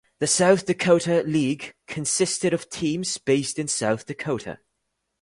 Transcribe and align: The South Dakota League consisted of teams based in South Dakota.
The 0.17 0.25
South 0.25 0.65
Dakota 0.65 1.21
League 1.21 1.75
consisted 1.85 2.55
of 2.55 2.71
teams 2.71 3.19
based 3.19 3.59
in 3.59 3.67
South 3.67 4.07
Dakota. 4.07 4.57